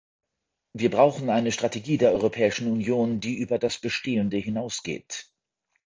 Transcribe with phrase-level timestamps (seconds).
[0.73, 5.29] Wir brauchen eine Strategie der Europäischen Union, die über das Bestehende hinausgeht.